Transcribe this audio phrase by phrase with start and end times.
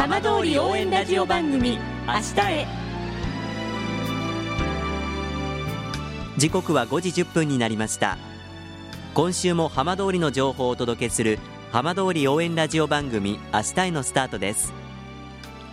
[0.00, 2.66] 浜通り応援ラジオ番組明日へ。
[6.38, 8.16] 時刻は5時1分になりました。
[9.12, 11.38] 今週も浜通りの情報をお届けする
[11.70, 14.72] 浜通り応援ラジオ番組明日へのスタートです。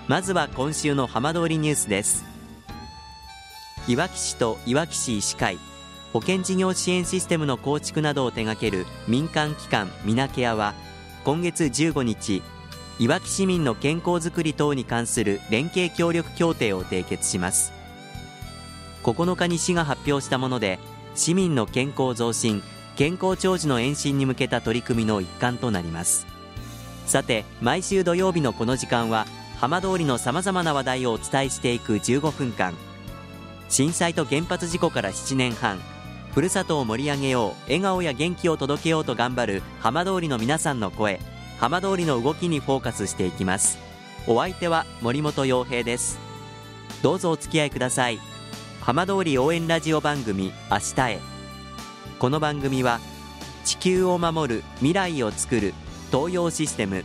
[0.09, 2.25] まずは今週の浜通りニュースです。
[3.87, 5.57] いわき市といわき市医師会
[6.11, 10.73] 保険事業支援システムの構築などを手掛ける民間機関ミナケアは
[11.23, 12.43] 今月15日
[12.99, 17.71] いわき市民の健康づくり等に関する連携協力協定を締結します。
[19.03, 20.79] 9日に市が発表したもので
[21.15, 22.63] 市民の健康増進
[22.95, 26.25] 健康長寿の延伸に向けた取り組みの一環となります。
[27.05, 29.27] さて毎週土曜日のこの時間は
[29.59, 32.73] 浜通りのさまざまな話題をお伝えしていく15分間。
[33.69, 35.79] 震災と原発事故から7年半。
[36.33, 41.19] ふるさとを盛り上げよう笑顔や元気を届けようと頑張る浜通りの皆さんの声。
[41.59, 43.79] 浜通りの動きにフォーカスしていきます。
[44.27, 46.19] お相手は森本洋平です。
[47.01, 48.19] どうぞお付き合いください。
[48.81, 51.19] 浜通り応援ラジオ番組明日へ。
[52.19, 52.99] この番組は
[53.65, 55.73] 地球を守る未来をつくる
[56.11, 57.03] 東洋システム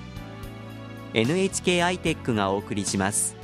[1.15, 3.37] NHK アイテックがお送りします。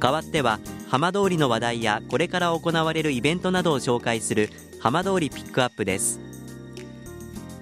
[0.00, 6.20] 代わっては浜通りの話題やこれから行われるイベントなどを紹介する浜通りピックアップです。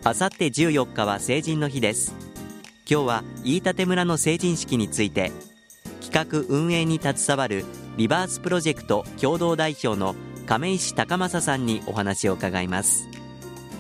[0.04, 2.14] あさって14日は成人の日です。
[2.90, 5.32] 今日は飯舘村の成人式について
[6.00, 7.64] 企画運営に携わる
[7.96, 10.14] リバースプロジェクト共同代表の
[10.46, 13.08] 亀石高正さんにお話を伺います。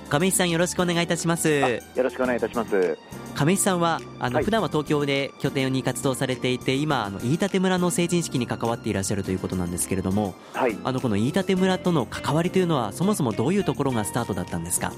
[0.08, 1.48] 亀石さんよろしくお願いいたします。
[1.48, 2.98] よろしくお願いいたします。
[3.42, 14.92] 亀石さんはあの、はい、普段は東京で拠点に活動されていて今あの飯舘村の成人式に関わっていらっしゃるということなんですけれども、はい、あのこの飯舘村との関わりというのはそもそもどういうところがスタートだったんですか？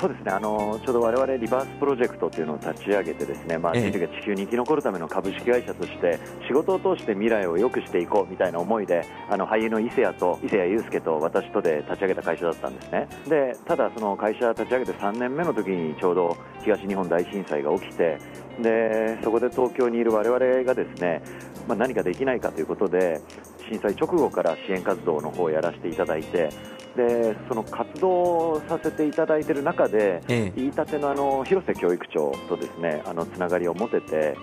[0.00, 0.30] そうですね。
[0.30, 13.08] あのちょうど我々リバースプロジェクトというのを立ち上げてですね、まあ、人類が地球に生き残るための株式会社として仕事を通して未来を良くしていこうみたいな思いであの俳優の伊勢谷と伊勢谷友介と私とで立ち上げた会社だったんですね。
[13.28, 18.18] でただその会社立ち上げて3年目の時にちょうど東日本大震災が起きて
[18.62, 21.22] でそこで東京にいる我々がですね、
[21.66, 23.20] まあ、何かできないかということで
[23.68, 26.50] 震災直後から支援活動の方をやらせていただいて
[26.98, 34.36] でその活動させていただいている中で、ええ、飯舘のあの広瀬教育長とですねあのつながりを持てて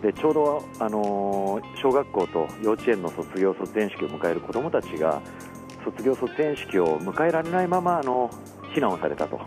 [0.00, 5.20] でちょうどあの小学校と幼稚園の卒業卒園式を迎える子どもたちが
[5.84, 8.30] 卒業卒園式を迎えられないままあの
[8.72, 9.40] 避難をされたと。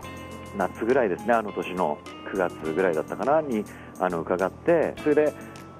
[0.56, 1.98] 夏ぐらいですねあの年の
[2.32, 3.64] 9月ぐらいだったかなに
[3.98, 5.34] あの伺ってそれで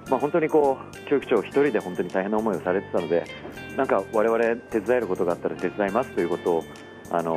[0.09, 3.25] まあ、本当にこう教育長1人で本当に大変な思いをされてたので
[3.75, 6.63] なんか我々手伝えることがあったら手伝いますということを、
[7.11, 7.33] あの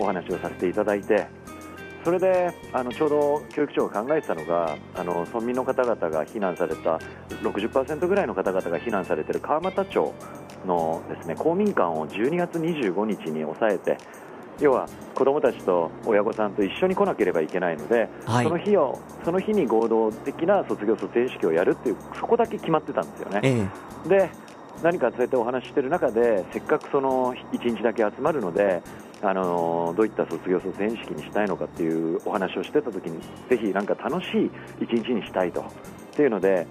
[0.00, 1.28] お話をさせていただいて
[2.04, 6.98] それであのちょうど教育長が考えてたのがあの村民の方々が避難された
[7.42, 10.12] 60%ぐらいの方々が避難されている川俣町
[10.66, 13.96] のですね公民館を12月25日に抑えて
[14.60, 23.40] 要は子どもたちと親御さんと一緒に来なければいけないので、はい、その日をその日に合同的な卒業卒園式をやるっていうそこだけ決まってたんですよね。
[23.42, 23.68] え
[24.06, 24.30] え、で
[24.82, 28.82] 何かそうやってお話ししてる中でせっかくその1日だけ集まるので
[29.22, 34.50] あのどういった卒業卒園式にしたいのかっていうお話をしてた時にぜひなんか楽しい
[34.84, 35.60] 1日にしたいと。
[35.60, 36.66] っていうので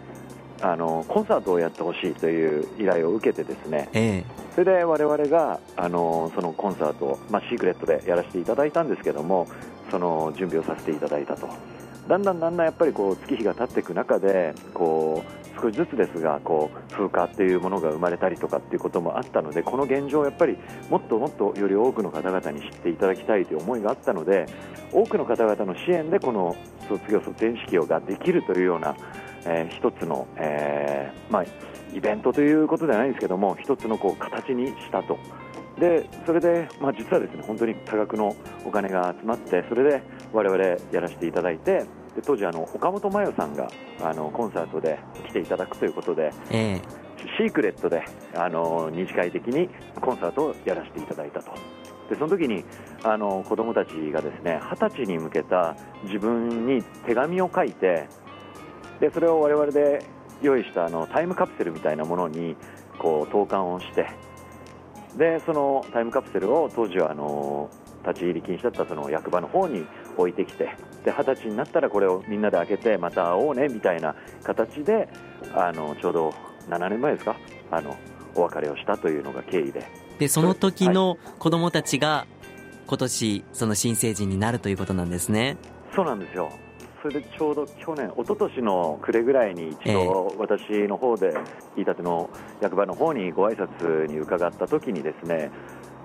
[0.62, 4.26] あのコンサートをやってほしいという依頼を受けてですね、ええ、
[4.56, 9.48] それで我々があのそのコンサートを、まあ、シークレットでやらせていただいたんですけども
[9.92, 11.50] その準備をさせていただいたと。
[12.08, 20.58] だんだんだんだんやっぱりこう月日が経っていく中でこう少しずつですがこう風化っていうものが生まれたりとかっていうこともあったのでこの現状をやっぱり
[20.90, 24.46] もっともっとより多くの方々に知っていただきたいという思いがあったので
[24.92, 26.56] 多くの方々の支援でこの
[26.88, 28.96] 卒業卒園式ができるというような
[29.46, 31.46] えー、一つの、えーまあ、
[31.94, 35.18] イベントということではないんですけども一つのこう形にしたと。
[35.80, 41.86] でそれで、まあ、実はですね本当に多額のお金が集まってそれで我々やらせていただいて
[42.16, 43.68] で当時あの岡本真代さんが
[44.02, 46.82] あのコンサートで来ていただくということで、えー、
[47.38, 48.04] シークレットで
[48.36, 49.70] あの二次会的に
[50.00, 51.52] コンサートをやらせていただいたと。
[52.10, 52.64] でその時に
[53.04, 58.08] あの子どもたちがですね二十歳に向けた自分に手紙を書いて
[59.00, 60.06] でそれを我々で
[60.42, 62.58] 用意したあのタイムカプセルみたいなものに
[63.00, 64.10] こう投函をして
[65.18, 67.70] でそのタイムカプセルを当時はあの
[68.06, 69.86] 立ち入り禁止だったその役場の方に
[70.18, 75.10] 置いてきてで二十歳になったらこれをみんなで開けてまた会おうねみたいな形で
[75.54, 76.34] あのちょうど
[76.70, 77.36] 7年前ですか
[77.72, 77.96] あの
[78.36, 79.86] お別れをしたというのが経緯で。
[80.20, 82.28] でその時の子どもたちが
[82.88, 85.58] 今年その新成人になるということなんですね。
[85.96, 86.52] そうなんですよ。
[87.02, 91.34] それでちょうど去年、一昨年の暮れぐらいに一度、私の方で
[91.76, 92.30] 飯舘の
[92.62, 95.52] 役場の方にご挨拶に伺った時にですね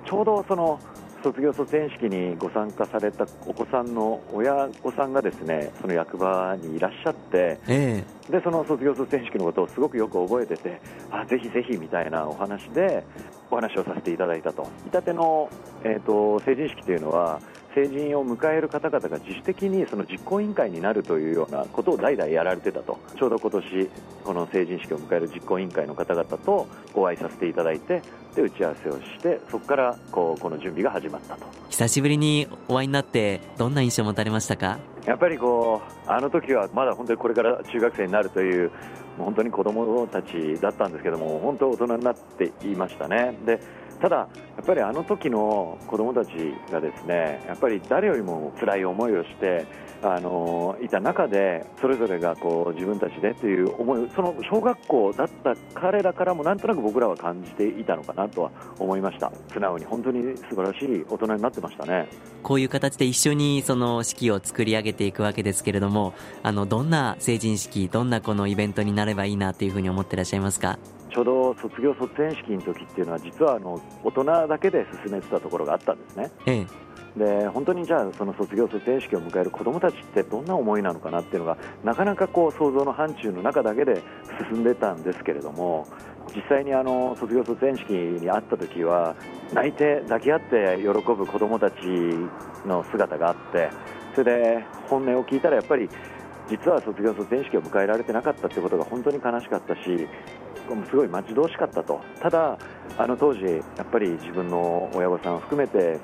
[0.04, 0.80] ちょうどその
[1.22, 10.80] 卒業卒園式にご参加されたお子さんの親御さんがですねその役場にいらっしゃって、えー、でその卒業卒園式のことをすごくよく覚えてて
[11.10, 13.04] あぜひぜひみたいなお話で
[13.50, 14.68] お話をさせていただいたと。
[14.86, 15.48] いたての、
[15.84, 17.40] えーと成人式というのは
[17.74, 22.98] 成人を迎える方々が自主的にその実行委員会になるというようなことを代々やられてたと。
[23.16, 23.90] ちょうど今年
[24.24, 28.02] この成人式を迎える実行委員会の方々とお会いさせていただいて
[28.34, 31.46] で打ち合わせをしてそこからこうこの準備が始まったと。
[31.68, 34.78] 久しぶりにお会いになってどんな印象を持たれましたか？
[35.04, 38.70] やっぱりこうあの時はまだ本当にこれから中学生になるという
[39.18, 43.36] 本当に子供たちだったんですけども本当大人になっていましたね。
[43.44, 43.60] で
[44.00, 44.28] ただ、や
[44.62, 46.30] っぱりあの時の子どもたち
[46.70, 49.66] がですねやっぱり誰よりも辛い思いをして
[50.02, 59.32] あのいた中でそれぞれがこう自分たちでという思いその小学校だった彼らからもなんとなく僕らは感じていたのかなとは思いました。
[59.52, 62.08] 素直に本当に素晴らしい大人になってましたね。
[62.44, 66.14] こういう形で一緒にその式を作り上げていくわけですけれども
[66.44, 70.78] あのどんな成人式どんなこのイベントになればいいなというふうに思ってらっしゃいますか？
[71.10, 76.30] ちょうど卒業卒園式の時っていうのは実はあの大人だけで進めてたところがあったんですね。
[76.46, 76.66] え
[77.16, 84.02] え、で本当にじゃあその卒業卒園式を迎える子どもたちってどんな思いなのかなっていうのがなかなかこう想像の範疇の中だけで
[84.50, 85.86] 進んでたんですけれども
[86.34, 89.16] 実際にあの卒業卒園式に会った時は
[89.52, 91.76] 泣いて抱き合って喜ぶ子どもたち
[92.66, 93.70] の姿があって
[94.14, 95.88] それで本音を聞いたらやっぱり
[96.48, 100.08] 実は卒業卒園式を迎えられてなかったってことが本当に悲しかったし
[100.88, 102.58] すごい待ち遠しかったと、ただ、
[102.96, 105.98] あの当時、やっぱり自分の親御さんを含めて、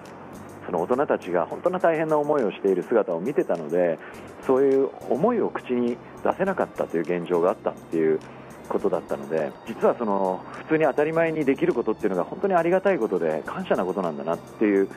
[0.66, 3.98] その大人たちが本当に大変な思いをしている姿を見てたので、
[4.46, 8.20] そういう思いを口に出せなかったという現状があったっていう
[8.68, 14.88] ことだったので、実はその普通に当たり前にできることっていうのが本当にありがたいことで、感謝なことなんだなっていう。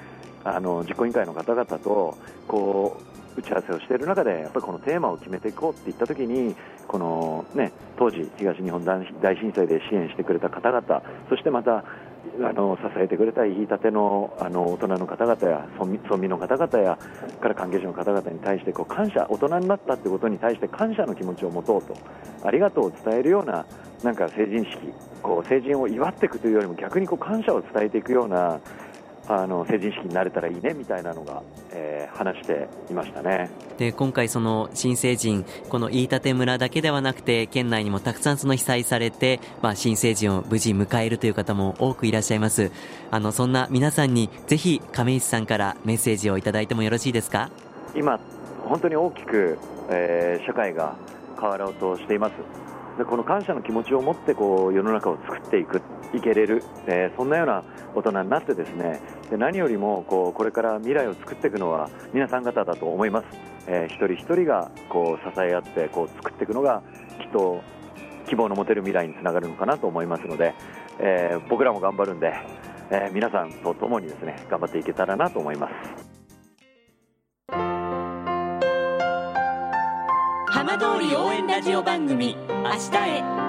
[0.43, 2.17] あの実行委員会の方々と
[2.47, 6.55] こう打ち合わせをしている中でやっぱりこのテーマを決めていこうっていったときに
[6.87, 9.05] この、ね、当時、東日本大
[9.35, 11.85] 震災で支援してくれた方々そしてまた
[12.39, 16.97] あの支えてくれた言い立てのあの大人の方々や村民の方々や
[17.41, 21.95] から関係者の方々に対してこう感謝大人になったということに対して感謝の気持ちを持とうと
[22.43, 23.65] ありがとうを伝えるような
[24.03, 24.77] なんか成人式
[25.23, 28.59] こう成人を祝っていくというよりも逆にこう感謝を伝えていくような
[29.27, 31.43] あの成人式になれたらいいねみたいなのが、
[31.79, 33.49] えー、話していましたね。
[33.77, 42.71] で今回、その新成人この飯舘村だけではなくて県内にもたくさんその被災されて、まあ、新成人を無事迎えるという方も多くいらっしゃいます。
[43.11, 47.51] あのそんな皆さんにぜひ亀石さんからメッセージをいただいてもよろしいですか？
[47.95, 48.19] 今、
[48.65, 49.59] 本当に大きく、
[49.89, 50.95] えー、社会が
[51.39, 52.33] 変わろうとしています。
[52.97, 55.83] でこの感謝の気持ちを持ってこう世の中を作っていく
[56.13, 57.63] いけれる、えー、そんなような
[57.95, 63.25] 大人になってですねで何よりもこうこれから未来を作っていくのは皆さん方だと思います、
[63.67, 66.81] えー、一人一人がこう支え合ってこう作っていくのが
[67.19, 67.61] きっと
[68.27, 70.53] 希望の持てる未来につながるのかなと思いますので、
[70.99, 72.33] えー、僕らも頑張るんで、
[72.89, 76.17] えー、皆さんと共にですね頑張っていけたらなと思います。
[80.49, 83.46] 浜通り応援ラジオ番組明日へ。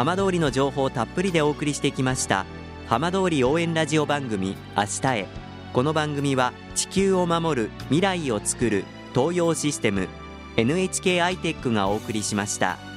[0.00, 2.46] 浜通りの情報をたっぷりでお送りしてきました
[2.88, 5.26] 浜通り応援ラジオ番組明日へ
[5.74, 10.08] この番組は地球を守る未来をつくる東洋システム
[10.56, 12.89] NHK アイテックがお送りしました。